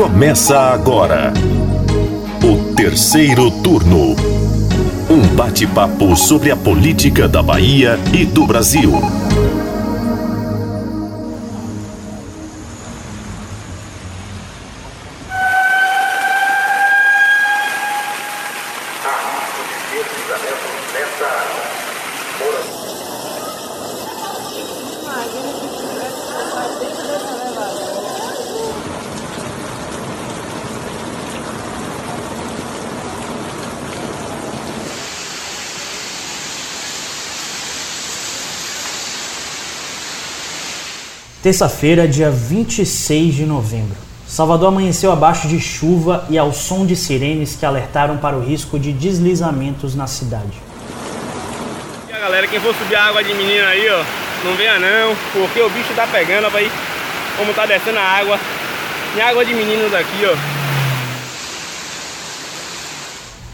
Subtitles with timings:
[0.00, 1.30] Começa agora
[2.42, 4.16] o terceiro turno.
[5.10, 8.92] Um bate-papo sobre a política da Bahia e do Brasil.
[41.42, 43.96] Terça-feira, dia 26 de novembro.
[44.28, 48.78] Salvador amanheceu abaixo de chuva e ao som de sirenes que alertaram para o risco
[48.78, 50.60] de deslizamentos na cidade.
[52.10, 54.04] E a galera, quem for subir a água de menina aí, ó,
[54.44, 56.70] não venha não, porque o bicho tá pegando, ó, aí,
[57.38, 58.38] como tá descendo a água.
[59.14, 60.36] Tem água de menino daqui, ó.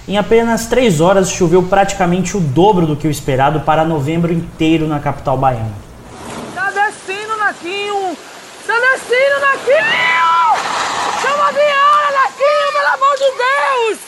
[0.08, 4.88] Em apenas três horas choveu praticamente o dobro do que o esperado para novembro inteiro
[4.88, 5.85] na capital baiana.
[7.56, 8.16] Naquinho!
[8.66, 10.56] Celestino Naquinho!
[11.22, 13.98] Chama a Diana, Naquinho, pelo amor de Deus!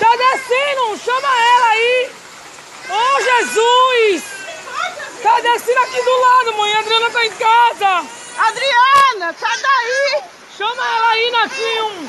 [0.00, 2.10] Descendo, chama ela aí!
[2.88, 4.22] Oh, Jesus!
[5.42, 6.72] Descendo aqui do lado, mãe.
[6.74, 8.06] A Adriana tá em casa!
[8.38, 10.22] Adriana, sai daí!
[10.56, 12.08] Chama ela aí, Naquinho!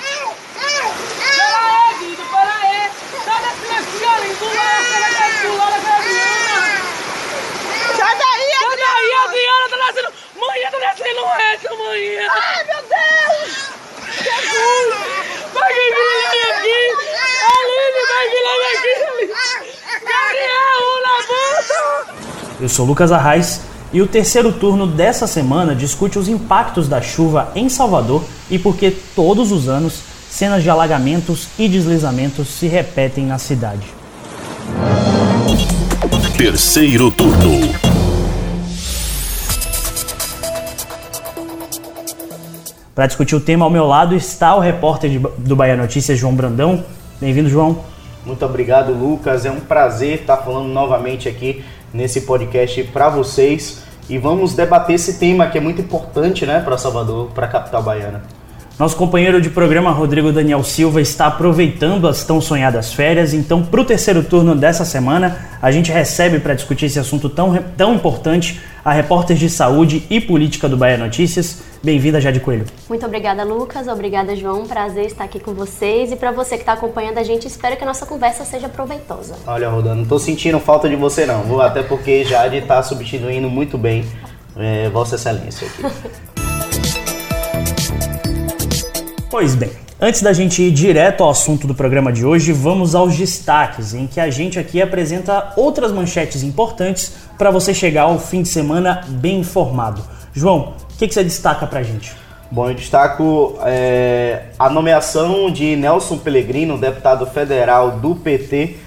[1.35, 2.89] Pera aí, Guido, pera aí!
[3.11, 6.81] Descendo aqui, ali, do lado, ela do lado da Adriana!
[7.97, 8.67] Sai daí, Adriana!
[8.67, 10.20] Sai daí, Adriana, tá descendo!
[10.41, 12.17] Mãe, tá descendo reto, mãe!
[12.29, 13.69] Ai, meu Deus!
[14.17, 14.89] Jesus!
[15.53, 16.79] Vai vir Guilherme aqui!
[17.53, 18.95] Aline, vai Guilherme aqui!
[20.03, 21.81] Gabriel, levanta!
[22.59, 23.61] Eu sou Lucas Arraes
[23.93, 28.75] e o terceiro turno dessa semana discute os impactos da chuva em Salvador e por
[28.75, 33.85] que todos os anos cenas de alagamentos e deslizamentos se repetem na cidade.
[36.35, 37.80] Terceiro turno.
[42.93, 46.35] Para discutir o tema ao meu lado está o repórter de, do Bahia Notícias, João
[46.35, 46.83] Brandão.
[47.21, 47.79] Bem-vindo, João.
[48.25, 49.45] Muito obrigado, Lucas.
[49.45, 51.63] É um prazer estar falando novamente aqui
[51.93, 56.77] nesse podcast para vocês e vamos debater esse tema que é muito importante, né, para
[56.77, 58.23] Salvador, para a capital baiana.
[58.77, 63.79] Nosso companheiro de programa, Rodrigo Daniel Silva, está aproveitando as tão sonhadas férias, então, para
[63.79, 68.59] o terceiro turno dessa semana, a gente recebe para discutir esse assunto tão, tão importante
[68.83, 71.61] a repórter de saúde e política do Bahia Notícias.
[71.83, 72.65] Bem-vinda, Jade Coelho.
[72.87, 73.87] Muito obrigada, Lucas.
[73.87, 74.65] Obrigada, João.
[74.65, 76.11] Prazer estar aqui com vocês.
[76.11, 79.35] E para você que está acompanhando a gente, espero que a nossa conversa seja proveitosa.
[79.47, 81.59] Olha, Roda, não estou sentindo falta de você, não.
[81.61, 84.05] Até porque Jade está substituindo muito bem
[84.55, 85.83] é, Vossa Excelência aqui.
[89.31, 93.15] Pois bem, antes da gente ir direto ao assunto do programa de hoje, vamos aos
[93.15, 98.41] destaques, em que a gente aqui apresenta outras manchetes importantes para você chegar ao fim
[98.41, 100.01] de semana bem informado.
[100.33, 102.13] João, o que, que você destaca para a gente?
[102.49, 108.77] Bom, eu destaco é, a nomeação de Nelson Pellegrino, deputado federal do PT,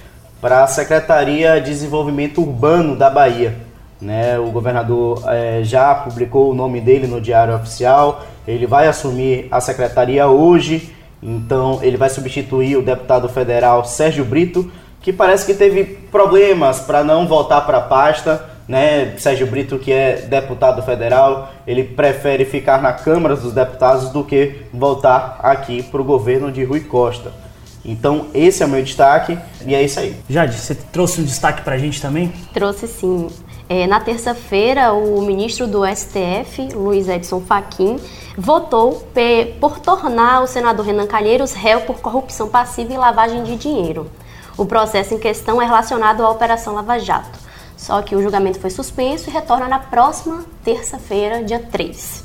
[0.41, 3.55] para a Secretaria de Desenvolvimento Urbano da Bahia.
[4.01, 4.37] Né?
[4.37, 9.59] O governador é, já publicou o nome dele no Diário Oficial ele vai assumir a
[9.59, 10.93] secretaria hoje,
[11.25, 14.71] então ele vai substituir o deputado federal Sérgio Brito,
[15.01, 18.53] que parece que teve problemas para não voltar para a pasta.
[18.67, 19.15] Né?
[19.17, 24.63] Sérgio Brito, que é deputado federal, ele prefere ficar na Câmara dos Deputados do que
[24.73, 27.31] voltar aqui para o governo de Rui Costa.
[27.83, 30.15] Então, esse é o meu destaque e é isso aí.
[30.27, 32.33] Jade, você trouxe um destaque para a gente também?
[32.51, 33.27] Trouxe sim.
[33.67, 37.99] É, na terça-feira, o ministro do STF, Luiz Edson Fachin,
[38.37, 39.07] votou
[39.59, 44.09] por tornar o senador Renan Calheiros réu por corrupção passiva e lavagem de dinheiro.
[44.55, 47.39] O processo em questão é relacionado à Operação Lava Jato.
[47.75, 52.23] Só que o julgamento foi suspenso e retorna na próxima terça-feira, dia 3.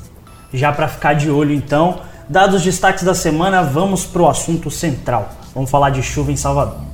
[0.53, 4.69] Já para ficar de olho, então, dados os destaques da semana, vamos para o assunto
[4.69, 5.29] central.
[5.55, 6.90] Vamos falar de chuva em Salvador.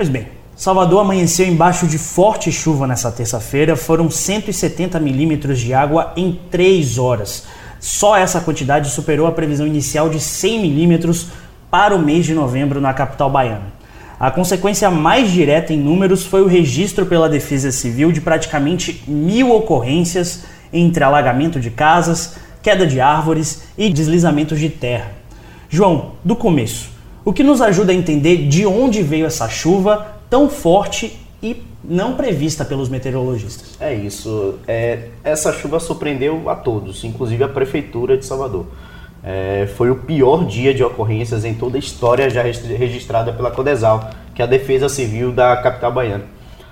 [0.00, 3.76] Pois bem, Salvador amanheceu embaixo de forte chuva nessa terça-feira.
[3.76, 7.44] Foram 170 milímetros de água em 3 horas.
[7.78, 11.26] Só essa quantidade superou a previsão inicial de 100 milímetros
[11.70, 13.74] para o mês de novembro na capital baiana.
[14.18, 19.54] A consequência mais direta em números foi o registro pela Defesa Civil de praticamente mil
[19.54, 25.12] ocorrências entre alagamento de casas, queda de árvores e deslizamentos de terra.
[25.68, 26.88] João, do começo,
[27.30, 32.14] o que nos ajuda a entender de onde veio essa chuva tão forte e não
[32.14, 33.76] prevista pelos meteorologistas.
[33.80, 34.58] É isso.
[34.66, 38.66] É, essa chuva surpreendeu a todos, inclusive a prefeitura de Salvador.
[39.22, 44.10] É, foi o pior dia de ocorrências em toda a história já registrada pela Codesal,
[44.34, 46.24] que é a Defesa Civil da capital baiana.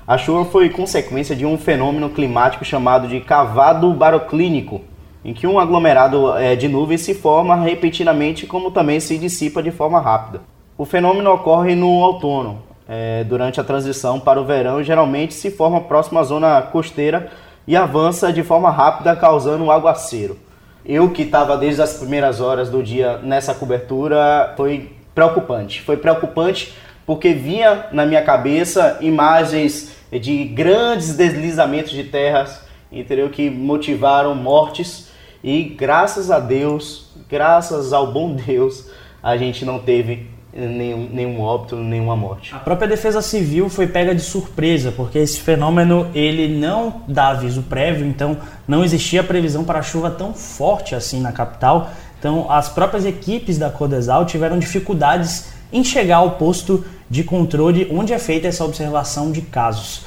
[0.04, 4.80] A chuva foi consequência de um fenômeno climático chamado de cavado baroclínico,
[5.28, 9.70] em que um aglomerado é, de nuvens se forma repentinamente, como também se dissipa de
[9.70, 10.40] forma rápida.
[10.78, 15.82] O fenômeno ocorre no outono, é, durante a transição para o verão, geralmente se forma
[15.82, 17.30] próximo à zona costeira
[17.66, 20.38] e avança de forma rápida, causando um aguaceiro.
[20.82, 25.82] Eu que estava desde as primeiras horas do dia nessa cobertura, foi preocupante.
[25.82, 26.72] Foi preocupante
[27.04, 33.28] porque vinha na minha cabeça imagens de grandes deslizamentos de terras, entendeu?
[33.28, 35.07] Que motivaram mortes
[35.42, 38.86] e graças a Deus, graças ao bom Deus,
[39.22, 42.54] a gente não teve nenhum, nenhum óbito, nenhuma morte.
[42.54, 47.62] A própria Defesa Civil foi pega de surpresa, porque esse fenômeno ele não dá aviso
[47.62, 48.36] prévio, então
[48.66, 51.90] não existia previsão para chuva tão forte assim na capital.
[52.18, 58.12] Então as próprias equipes da Codesal tiveram dificuldades em chegar ao posto de controle onde
[58.12, 60.04] é feita essa observação de casos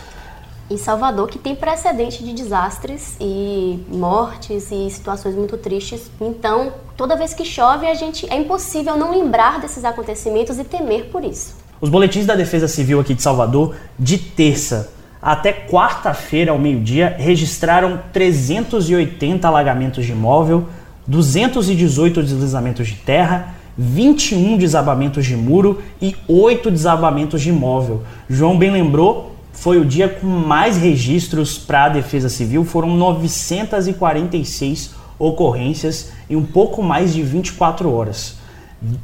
[0.72, 6.10] em Salvador, que tem precedente de desastres e mortes e situações muito tristes.
[6.20, 11.06] Então, toda vez que chove, a gente é impossível não lembrar desses acontecimentos e temer
[11.12, 11.56] por isso.
[11.82, 18.00] Os boletins da Defesa Civil aqui de Salvador, de terça até quarta-feira ao meio-dia, registraram
[18.14, 20.68] 380 alagamentos de imóvel,
[21.06, 28.04] 218 deslizamentos de terra, 21 desabamentos de muro e 8 desabamentos de imóvel.
[28.30, 34.92] João bem lembrou, foi o dia com mais registros para a Defesa Civil, foram 946
[35.20, 38.40] ocorrências em um pouco mais de 24 horas.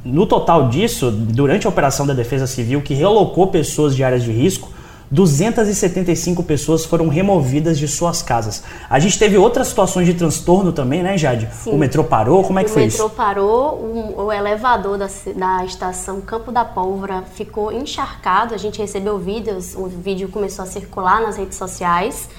[0.04, 4.32] No total disso, durante a operação da Defesa Civil, que relocou pessoas de áreas de
[4.32, 4.70] risco,
[5.10, 8.64] 275 pessoas foram removidas de suas casas.
[8.90, 11.48] A gente teve outras situações de transtorno também, né, Jade?
[11.54, 11.72] Sim.
[11.72, 12.98] O metrô parou, como é que o foi isso?
[12.98, 18.58] O metrô parou, o, o elevador da, da, estação Campo da Pólvora ficou encharcado, a
[18.58, 22.30] gente recebeu vídeos, o vídeo começou a circular nas redes sociais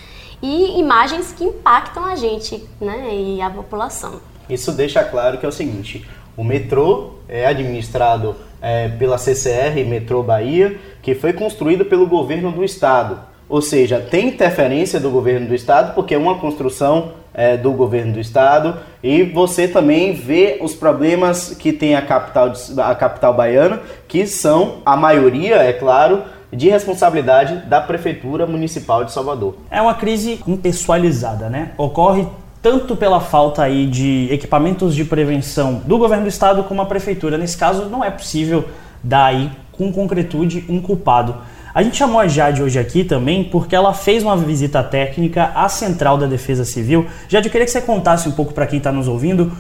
[0.43, 4.21] e imagens que impactam a gente né, e a população.
[4.49, 6.07] Isso deixa claro que é o seguinte,
[6.37, 12.65] o metrô é administrado é, pela CCR, Metrô Bahia, que foi construído pelo governo do
[12.65, 13.21] estado.
[13.49, 18.13] Ou seja, tem interferência do governo do estado, porque é uma construção é, do governo
[18.15, 23.81] do estado, e você também vê os problemas que tem a capital, a capital baiana,
[24.07, 26.23] que são, a maioria, é claro,
[26.53, 29.57] de responsabilidade da Prefeitura Municipal de Salvador.
[29.71, 31.73] É uma crise impessoalizada, né?
[31.77, 32.27] Ocorre
[32.69, 37.39] tanto pela falta aí de equipamentos de prevenção do governo do estado como a prefeitura.
[37.39, 38.67] Nesse caso, não é possível
[39.03, 41.35] dar aí com concretude um culpado.
[41.75, 45.67] A gente chamou a Jade hoje aqui também porque ela fez uma visita técnica à
[45.71, 47.07] Central da Defesa Civil.
[47.27, 49.51] Jade, eu queria que você contasse um pouco para quem está nos ouvindo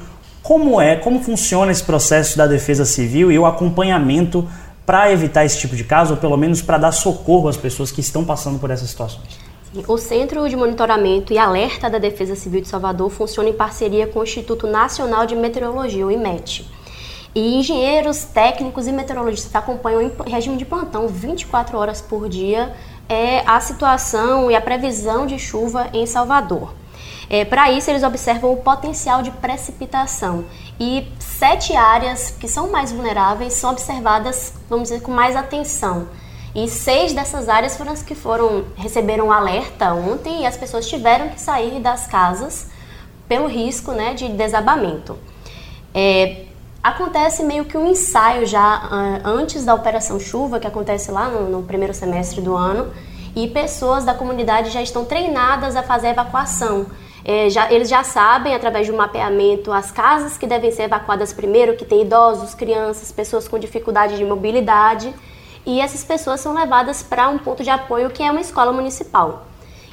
[0.42, 4.46] como é, como funciona esse processo da Defesa Civil e o acompanhamento
[4.84, 8.02] para evitar esse tipo de caso, ou pelo menos para dar socorro às pessoas que
[8.02, 9.47] estão passando por essas situações.
[9.86, 14.20] O Centro de Monitoramento e Alerta da Defesa Civil de Salvador funciona em parceria com
[14.20, 16.66] o Instituto Nacional de Meteorologia, o IMET.
[17.34, 22.74] E engenheiros, técnicos e meteorologistas acompanham em regime de plantão 24 horas por dia
[23.10, 26.72] é, a situação e a previsão de chuva em Salvador.
[27.28, 30.46] É, Para isso, eles observam o potencial de precipitação
[30.80, 36.08] e sete áreas que são mais vulneráveis são observadas, vamos dizer, com mais atenção.
[36.64, 41.28] E seis dessas áreas foram as que foram receberam alerta ontem e as pessoas tiveram
[41.28, 42.66] que sair das casas
[43.28, 45.16] pelo risco né, de desabamento.
[45.94, 46.46] É,
[46.82, 51.48] acontece meio que um ensaio já uh, antes da operação chuva, que acontece lá no,
[51.48, 52.92] no, primeiro semestre do ano,
[53.36, 56.86] e pessoas da comunidade já estão treinadas a fazer a evacuação.
[57.24, 61.32] É, já, eles já sabem, através de um mapeamento, as casas que devem ser evacuadas
[61.32, 65.14] primeiro, que tem idosos, crianças, pessoas com dificuldade de mobilidade
[65.66, 69.46] e essas pessoas são levadas para um ponto de apoio que é uma escola municipal.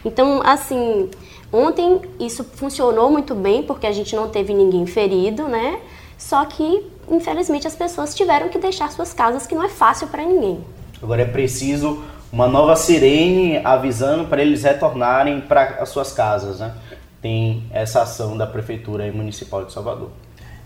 [0.04, 1.10] Então, assim,
[1.52, 5.80] ontem isso funcionou muito bem porque a gente não teve ninguém ferido, né?
[6.18, 10.24] Só que, infelizmente, as pessoas tiveram que deixar suas casas, que não é fácil para
[10.24, 10.64] ninguém.
[11.02, 16.74] Agora é preciso uma nova sirene avisando para eles retornarem para as suas casas, né?
[17.22, 20.10] Tem essa ação da Prefeitura Municipal de Salvador.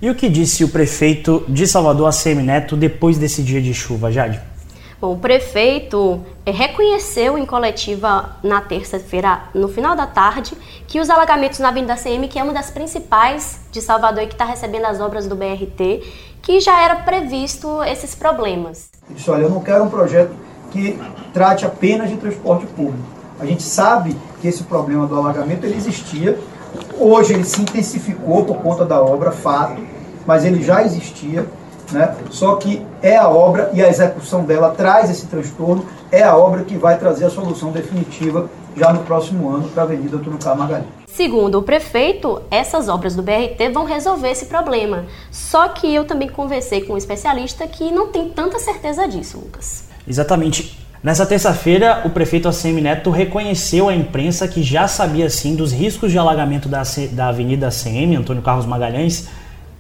[0.02, 4.12] E o que disse o prefeito de Salvador, ACM Neto, depois desse dia de chuva,
[4.12, 4.40] Jade?
[5.02, 11.10] Bom, o prefeito eh, reconheceu em coletiva na terça-feira, no final da tarde, que os
[11.10, 14.84] alagamentos na Avenida CM, que é uma das principais de Salvador e que está recebendo
[14.86, 16.04] as obras do BRT,
[16.42, 18.90] que já era previsto esses problemas.
[19.10, 20.34] Disse, olha, eu não quero um projeto
[20.70, 21.00] que
[21.34, 23.08] trate apenas de transporte público.
[23.40, 26.38] A gente sabe que esse problema do alagamento ele existia.
[27.00, 29.82] Hoje ele se intensificou por conta da obra, fato,
[30.28, 31.48] mas ele já existia.
[31.90, 32.18] Né?
[32.30, 36.64] Só que é a obra e a execução dela traz esse transtorno, é a obra
[36.64, 40.60] que vai trazer a solução definitiva já no próximo ano para a Avenida Antônio Carlos
[40.60, 41.00] Magalhães.
[41.08, 45.06] Segundo o prefeito, essas obras do BRT vão resolver esse problema.
[45.32, 49.84] Só que eu também conversei com um especialista que não tem tanta certeza disso, Lucas.
[50.08, 50.80] Exatamente.
[51.02, 56.12] Nessa terça-feira, o prefeito ACM Neto reconheceu à imprensa que já sabia sim dos riscos
[56.12, 59.28] de alagamento da, da Avenida ACM, Antônio Carlos Magalhães,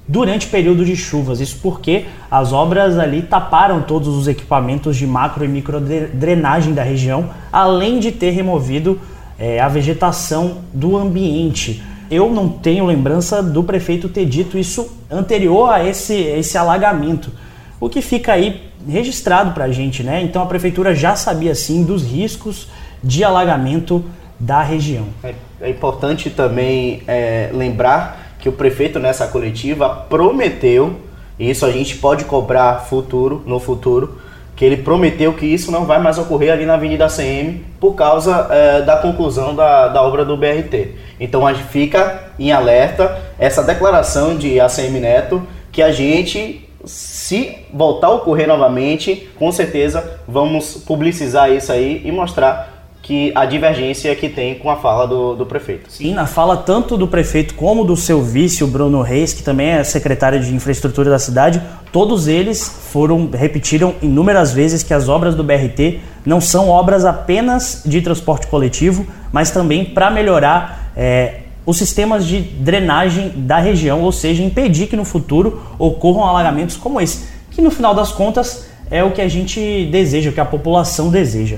[0.10, 1.40] durante período de chuvas.
[1.40, 6.82] Isso porque as obras ali taparam todos os equipamentos de macro e micro drenagem da
[6.82, 9.00] região, além de ter removido
[9.38, 11.84] é, a vegetação do ambiente.
[12.10, 17.32] Eu não tenho lembrança do prefeito ter dito isso anterior a esse, esse alagamento,
[17.80, 20.24] o que fica aí registrado para a gente, né?
[20.24, 22.68] Então a prefeitura já sabia sim dos riscos
[23.04, 24.04] de alagamento
[24.40, 25.06] da região.
[25.24, 30.96] É, é importante também é, lembrar que o prefeito nessa coletiva prometeu,
[31.38, 34.18] e isso a gente pode cobrar futuro, no futuro,
[34.56, 38.48] que ele prometeu que isso não vai mais ocorrer ali na Avenida CM por causa
[38.50, 40.96] é, da conclusão da, da obra do BRT.
[41.18, 45.42] Então a gente fica em alerta essa declaração de ACM Neto
[45.72, 52.12] que a gente, se voltar a ocorrer novamente, com certeza vamos publicizar isso aí e
[52.12, 52.79] mostrar
[53.10, 55.92] que a divergência que tem com a fala do, do prefeito.
[55.92, 59.70] Sim, na fala tanto do prefeito como do seu vice, o Bruno Reis, que também
[59.70, 61.60] é secretário de infraestrutura da cidade,
[61.92, 67.82] todos eles foram repetiram inúmeras vezes que as obras do BRT não são obras apenas
[67.84, 74.12] de transporte coletivo, mas também para melhorar é, os sistemas de drenagem da região, ou
[74.12, 79.04] seja, impedir que no futuro ocorram alagamentos como esse, que no final das contas é
[79.04, 81.58] o que a gente deseja, o que a população deseja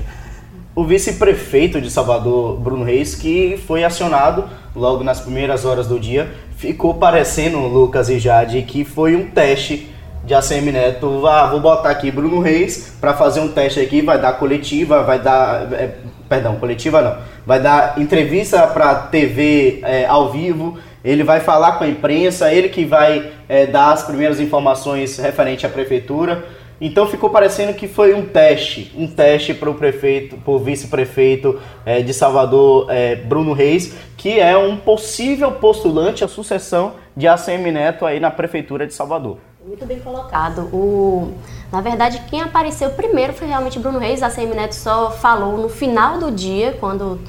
[0.74, 6.30] o vice-prefeito de Salvador, Bruno Reis, que foi acionado logo nas primeiras horas do dia,
[6.56, 9.92] ficou parecendo, Lucas e Jade, que foi um teste
[10.24, 11.26] de ACM Neto.
[11.26, 15.18] Ah, vou botar aqui Bruno Reis para fazer um teste aqui, vai dar coletiva, vai
[15.18, 15.72] dar.
[15.72, 15.90] É,
[16.28, 17.16] perdão, coletiva não.
[17.44, 20.78] Vai dar entrevista para TV é, ao vivo.
[21.04, 25.66] Ele vai falar com a imprensa, ele que vai é, dar as primeiras informações referente
[25.66, 26.44] à prefeitura.
[26.84, 31.60] Então ficou parecendo que foi um teste, um teste para o prefeito, para o vice-prefeito
[31.86, 37.70] é, de Salvador, é, Bruno Reis, que é um possível postulante à sucessão de ACM
[37.70, 39.38] Neto aí na prefeitura de Salvador.
[39.64, 40.62] Muito bem colocado.
[40.72, 41.32] O,
[41.70, 44.20] na verdade, quem apareceu primeiro foi realmente Bruno Reis.
[44.20, 47.20] A ACM Neto só falou no final do dia, quando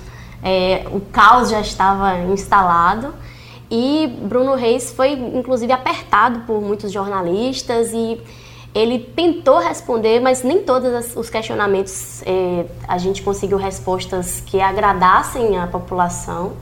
[0.43, 3.13] é, o caos já estava instalado.
[3.69, 8.19] E Bruno Reis foi, inclusive, apertado por muitos jornalistas e
[8.73, 15.57] ele tentou responder, mas nem todos os questionamentos é, a gente conseguiu respostas que agradassem
[15.57, 16.53] a população.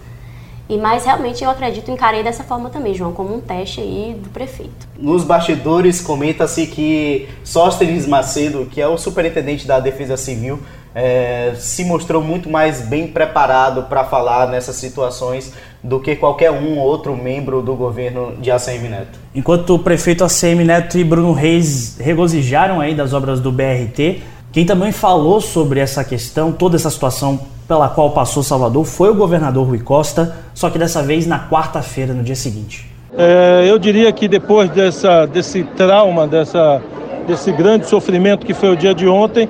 [0.67, 4.29] E mas realmente eu acredito, encarei dessa forma também, João, como um teste aí do
[4.29, 4.87] prefeito.
[4.97, 10.59] Nos bastidores comenta-se que Sóstenes Macedo, que é o superintendente da Defesa Civil,
[10.93, 16.77] é, se mostrou muito mais bem preparado para falar nessas situações do que qualquer um
[16.77, 19.19] outro membro do governo de ACM Neto.
[19.33, 24.21] Enquanto o prefeito ACM Neto e Bruno Reis regozijaram aí das obras do BRT,
[24.51, 29.15] quem também falou sobre essa questão, toda essa situação pela qual passou Salvador, foi o
[29.15, 32.91] governador Rui Costa, só que dessa vez na quarta-feira, no dia seguinte.
[33.17, 36.81] É, eu diria que depois dessa, desse trauma, dessa,
[37.25, 39.47] desse grande sofrimento que foi o dia de ontem,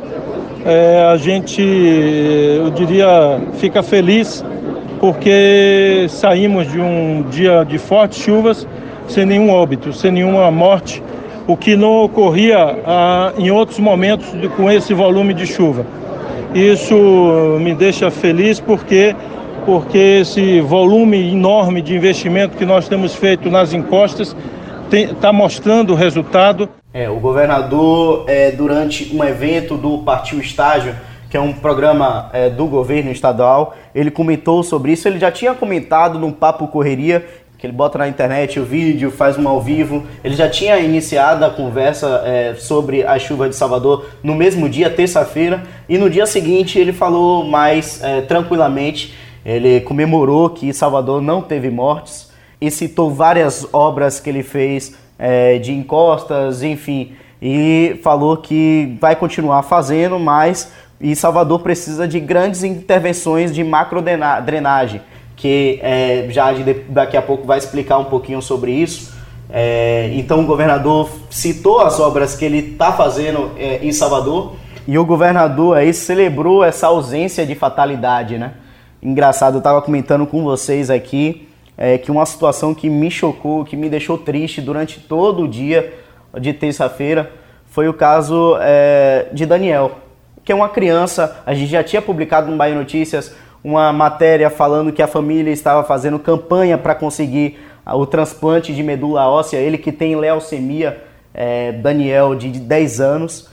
[0.66, 4.44] é, a gente, eu diria, fica feliz
[5.00, 8.68] porque saímos de um dia de fortes chuvas
[9.08, 11.04] sem nenhum óbito, sem nenhuma morte,
[11.48, 15.86] o que não ocorria ah, em outros momentos com esse volume de chuva.
[16.54, 16.96] Isso
[17.60, 19.16] me deixa feliz porque
[19.66, 24.36] porque esse volume enorme de investimento que nós temos feito nas encostas
[24.92, 26.68] está mostrando o resultado.
[26.94, 30.94] É, o governador, é, durante um evento do Partiu Estágio,
[31.30, 35.08] que é um programa é, do governo estadual, ele comentou sobre isso.
[35.08, 37.26] Ele já tinha comentado no Papo Correria,
[37.58, 40.04] que ele bota na internet o vídeo, faz um ao vivo.
[40.22, 44.90] Ele já tinha iniciado a conversa é, sobre a chuva de Salvador no mesmo dia,
[44.90, 49.16] terça-feira, e no dia seguinte ele falou mais é, tranquilamente.
[49.46, 52.30] Ele comemorou que Salvador não teve mortes
[52.60, 59.16] e citou várias obras que ele fez é, de encostas, enfim, e falou que vai
[59.16, 64.04] continuar fazendo, mas e Salvador precisa de grandes intervenções de macro
[64.44, 65.02] drenagem,
[65.36, 66.52] que é, já
[66.90, 69.14] daqui a pouco vai explicar um pouquinho sobre isso.
[69.50, 74.56] É, então o governador citou as obras que ele está fazendo é, em Salvador
[74.88, 78.54] E o governador aí celebrou essa ausência de fatalidade, né?
[79.04, 81.48] Engraçado, eu estava comentando com vocês aqui
[81.84, 85.92] é, que uma situação que me chocou, que me deixou triste durante todo o dia
[86.40, 87.32] de terça-feira
[87.72, 89.94] foi o caso é, de Daniel,
[90.44, 91.42] que é uma criança.
[91.44, 93.34] A gente já tinha publicado no Bahia Notícias
[93.64, 99.28] uma matéria falando que a família estava fazendo campanha para conseguir o transplante de medula
[99.28, 99.58] óssea.
[99.58, 101.02] Ele que tem leucemia,
[101.34, 103.50] é, Daniel, de 10 anos.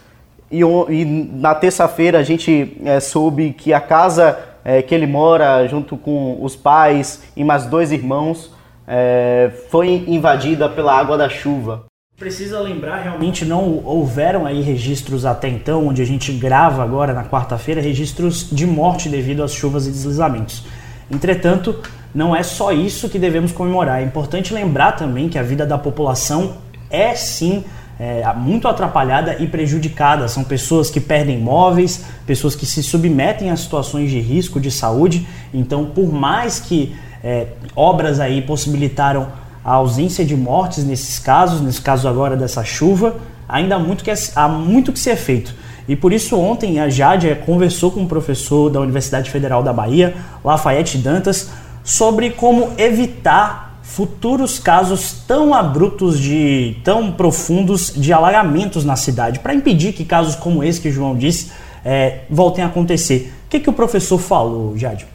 [0.50, 5.66] E, e na terça-feira a gente é, soube que a casa é, que ele mora
[5.66, 8.52] junto com os pais e mais dois irmãos
[8.86, 11.86] é, foi invadida pela água da chuva.
[12.18, 17.24] Precisa lembrar, realmente não houveram aí registros até então, onde a gente grava agora na
[17.24, 20.66] quarta-feira, registros de morte devido às chuvas e deslizamentos.
[21.10, 21.80] Entretanto,
[22.14, 24.02] não é só isso que devemos comemorar.
[24.02, 26.58] É importante lembrar também que a vida da população
[26.90, 27.64] é sim
[27.98, 30.28] é, muito atrapalhada e prejudicada.
[30.28, 35.26] São pessoas que perdem móveis, pessoas que se submetem a situações de risco de saúde.
[35.52, 39.28] Então, por mais que é, obras aí possibilitaram
[39.64, 43.16] a ausência de mortes nesses casos, nesse caso agora dessa chuva,
[43.48, 45.54] ainda há muito que, há muito que ser feito.
[45.88, 50.14] E por isso ontem a Jade conversou com um professor da Universidade Federal da Bahia,
[50.44, 51.50] Lafayette Dantas,
[51.82, 59.54] sobre como evitar futuros casos tão abruptos de tão profundos de alagamentos na cidade, para
[59.54, 61.50] impedir que casos como esse que o João disse
[61.84, 63.32] é, voltem a acontecer.
[63.46, 65.06] O que, que o professor falou, Jade?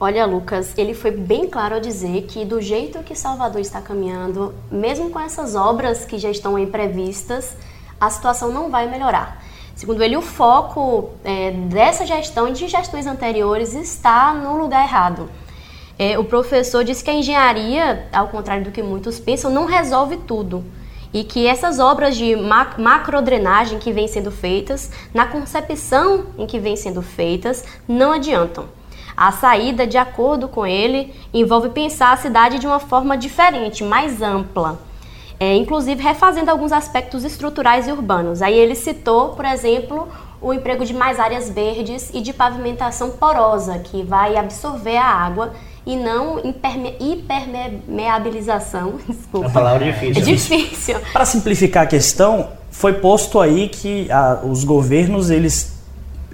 [0.00, 4.52] Olha, Lucas, ele foi bem claro ao dizer que do jeito que Salvador está caminhando,
[4.70, 7.54] mesmo com essas obras que já estão aí previstas,
[8.00, 9.44] a situação não vai melhorar.
[9.76, 15.30] Segundo ele, o foco é, dessa gestão e de gestões anteriores está no lugar errado.
[16.04, 20.16] É, o professor disse que a engenharia, ao contrário do que muitos pensam, não resolve
[20.16, 20.64] tudo.
[21.14, 22.34] E que essas obras de
[22.76, 28.64] macrodrenagem que vêm sendo feitas, na concepção em que vêm sendo feitas, não adiantam.
[29.16, 34.20] A saída, de acordo com ele, envolve pensar a cidade de uma forma diferente, mais
[34.20, 34.80] ampla.
[35.38, 38.42] É, inclusive refazendo alguns aspectos estruturais e urbanos.
[38.42, 40.08] Aí ele citou, por exemplo,
[40.40, 45.52] o emprego de mais áreas verdes e de pavimentação porosa, que vai absorver a água
[45.86, 48.94] e não hiperme hipermeabilização.
[49.08, 49.46] Desculpa.
[49.46, 50.22] É uma palavra difícil.
[50.22, 50.96] É difícil.
[51.12, 55.72] Para simplificar a questão, foi posto aí que a, os governos eles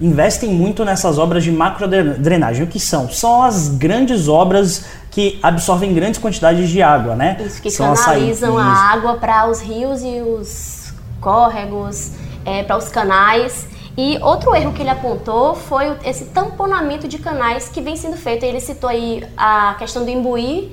[0.01, 2.65] investem muito nessas obras de macrodrenagem.
[2.65, 3.09] O que são?
[3.11, 7.37] São as grandes obras que absorvem grandes quantidades de água, né?
[7.45, 12.13] Isso, que são canalizam a água para os rios e os córregos,
[12.45, 13.67] é, para os canais.
[13.99, 18.45] E outro erro que ele apontou foi esse tamponamento de canais que vem sendo feito.
[18.45, 20.73] Ele citou aí a questão do Imbuí,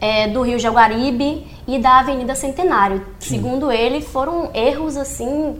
[0.00, 3.02] é, do Rio Jaguaribe e da Avenida Centenário.
[3.20, 3.36] Sim.
[3.36, 5.54] Segundo ele, foram erros assim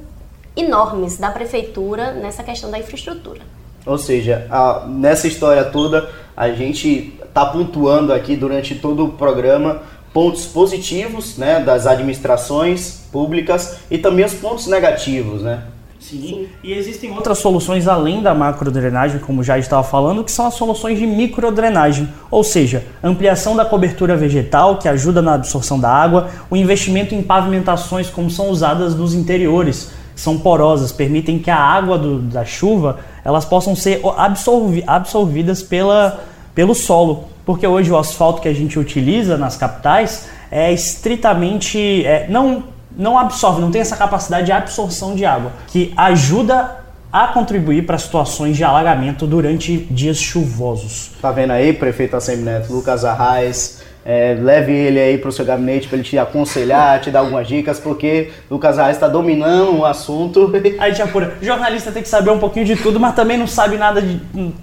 [0.57, 3.41] enormes da prefeitura nessa questão da infraestrutura.
[3.87, 9.81] Ou seja, a, nessa história toda, a gente está pontuando aqui durante todo o programa
[10.13, 15.63] pontos positivos né, das administrações públicas e também os pontos negativos, né?
[16.09, 16.21] Sim.
[16.21, 16.49] Sim.
[16.63, 20.99] E existem outras soluções além da macrodrenagem, como já estava falando, que são as soluções
[20.99, 26.57] de microdrenagem, ou seja, ampliação da cobertura vegetal, que ajuda na absorção da água, o
[26.57, 32.21] investimento em pavimentações como são usadas nos interiores, são porosas, permitem que a água do,
[32.21, 36.21] da chuva elas possam ser absorvi, absorvidas pela,
[36.55, 37.25] pelo solo.
[37.45, 42.05] Porque hoje o asfalto que a gente utiliza nas capitais é estritamente.
[42.07, 42.63] É, não,
[42.97, 47.99] não absorve, não tem essa capacidade de absorção de água, que ajuda a contribuir para
[47.99, 51.13] situações de alagamento durante dias chuvosos.
[51.21, 55.89] Tá vendo aí, prefeito Assemineto, Lucas Arraes, é, leve ele aí para o seu gabinete
[55.89, 60.53] para ele te aconselhar, te dar algumas dicas, porque Lucas Arraes está dominando o assunto.
[60.79, 61.35] Aí te apura.
[61.43, 64.21] Jornalista tem que saber um pouquinho de tudo, mas também não sabe nada de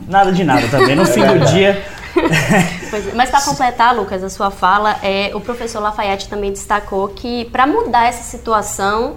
[0.07, 0.95] nada, de nada também.
[0.95, 1.81] No fim do dia.
[2.93, 7.45] É, mas para completar, Lucas, a sua fala, é, o professor Lafayette também destacou que
[7.45, 9.15] para mudar essa situação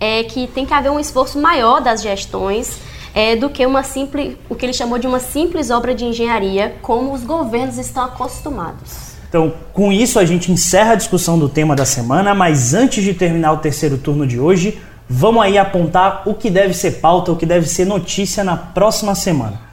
[0.00, 2.78] é que tem que haver um esforço maior das gestões
[3.14, 6.76] é, do que uma simples, o que ele chamou de uma simples obra de engenharia,
[6.82, 9.08] como os governos estão acostumados.
[9.28, 13.12] Então, com isso, a gente encerra a discussão do tema da semana, mas antes de
[13.12, 17.36] terminar o terceiro turno de hoje, vamos aí apontar o que deve ser pauta, o
[17.36, 19.67] que deve ser notícia na próxima semana.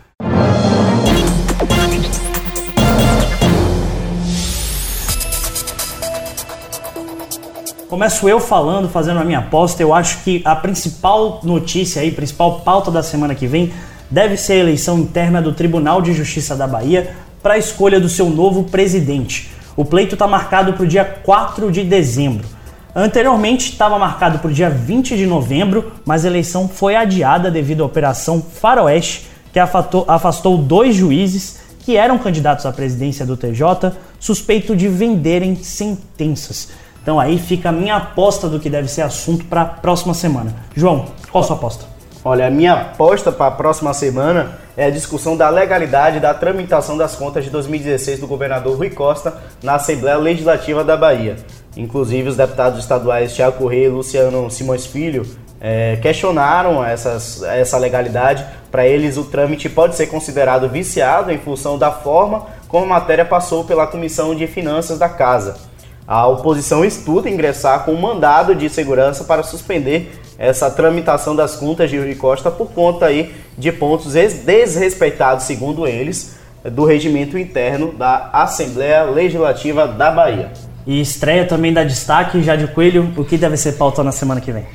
[7.87, 9.83] Começo eu falando, fazendo a minha aposta.
[9.83, 13.71] Eu acho que a principal notícia aí, principal pauta da semana que vem,
[14.09, 18.09] deve ser a eleição interna do Tribunal de Justiça da Bahia, para a escolha do
[18.09, 19.51] seu novo presidente.
[19.77, 22.47] O pleito está marcado para o dia 4 de dezembro.
[22.95, 27.83] Anteriormente estava marcado para o dia 20 de novembro, mas a eleição foi adiada devido
[27.83, 33.91] à Operação Faroeste, que afastou, afastou dois juízes que eram candidatos à presidência do TJ,
[34.19, 36.69] suspeito de venderem sentenças.
[37.05, 40.55] Então aí fica a minha aposta do que deve ser assunto para a próxima semana.
[40.75, 41.85] João, qual a sua aposta?
[42.23, 46.97] Olha, a minha aposta para a próxima semana é a discussão da legalidade da tramitação
[46.97, 51.35] das contas de 2016 do governador Rui Costa na Assembleia Legislativa da Bahia.
[51.77, 55.27] Inclusive, os deputados estaduais Tiago Corrêa e Luciano Simões Filho
[55.61, 58.43] é, questionaram essas, essa legalidade.
[58.71, 63.23] Para eles, o trâmite pode ser considerado viciado em função da forma como a matéria
[63.23, 65.74] passou pela Comissão de Finanças da Casa.
[66.07, 71.89] A oposição estuda ingressar com um mandado de segurança para suspender essa tramitação das contas
[71.89, 78.29] de Rui Costa por conta aí de pontos desrespeitados, segundo eles, do regimento interno da
[78.31, 80.51] Assembleia Legislativa da Bahia.
[80.85, 84.39] E estreia também da destaque, já de Coelho, o que deve ser pauta na semana
[84.39, 84.67] que vem?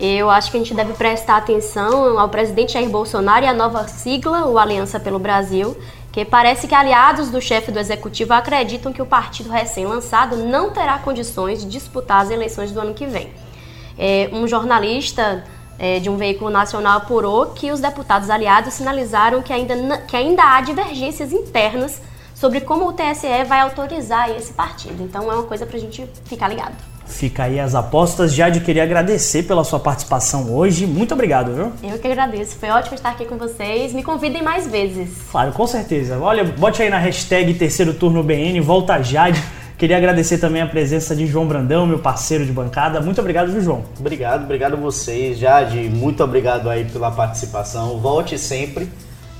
[0.00, 3.86] Eu acho que a gente deve prestar atenção ao presidente Jair Bolsonaro e à nova
[3.86, 5.76] sigla, o Aliança pelo Brasil,
[6.12, 10.98] que parece que aliados do chefe do executivo acreditam que o partido recém-lançado não terá
[10.98, 13.32] condições de disputar as eleições do ano que vem.
[13.98, 15.42] É, um jornalista
[15.78, 20.42] é, de um veículo nacional apurou que os deputados aliados sinalizaram que ainda, que ainda
[20.44, 22.00] há divergências internas
[22.34, 25.02] sobre como o TSE vai autorizar esse partido.
[25.02, 26.91] Então é uma coisa para a gente ficar ligado.
[27.12, 28.32] Fica aí as apostas.
[28.34, 30.86] Jade, queria agradecer pela sua participação hoje.
[30.86, 31.72] Muito obrigado, viu?
[31.82, 32.56] Eu que agradeço.
[32.56, 33.92] Foi ótimo estar aqui com vocês.
[33.92, 35.10] Me convidem mais vezes.
[35.30, 36.18] Claro, com certeza.
[36.18, 39.42] Olha, bote aí na hashtag terceiro turno BN, volta Jade.
[39.78, 43.00] Queria agradecer também a presença de João Brandão, meu parceiro de bancada.
[43.00, 43.82] Muito obrigado, viu, João?
[43.98, 45.90] Obrigado, obrigado a vocês, Jade.
[45.90, 47.98] Muito obrigado aí pela participação.
[47.98, 48.88] Volte sempre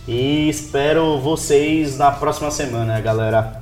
[0.06, 3.62] e espero vocês na próxima semana, galera.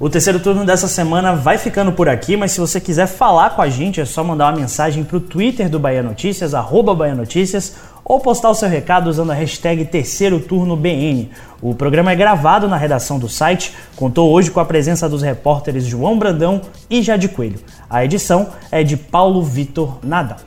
[0.00, 3.62] O terceiro turno dessa semana vai ficando por aqui, mas se você quiser falar com
[3.62, 7.16] a gente, é só mandar uma mensagem para o Twitter do Bahia Notícias, arroba Bahia
[7.16, 11.30] Notícias, ou postar o seu recado usando a hashtag Terceiro Turno BN.
[11.60, 15.84] O programa é gravado na redação do site, contou hoje com a presença dos repórteres
[15.84, 17.58] João Brandão e Jade Coelho.
[17.90, 20.38] A edição é de Paulo Vitor Nadal.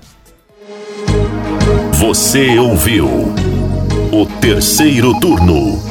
[1.96, 3.06] Você ouviu
[4.14, 5.90] o Terceiro Turno